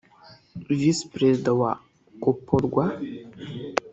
visi 0.77 1.03
perezida 1.13 1.51
wa 1.61 1.71
coporwa 2.23 2.83